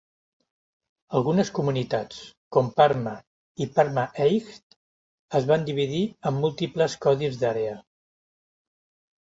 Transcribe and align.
Algunes 1.19 1.51
comunitats, 1.57 2.23
com 2.57 2.71
Parma 2.81 3.13
i 3.65 3.69
Parma 3.77 4.07
Heights, 4.25 4.59
es 5.43 5.47
van 5.53 5.69
dividir 5.71 6.03
en 6.31 6.43
múltiples 6.43 6.99
codis 7.07 7.43
d'àrea. 7.45 7.79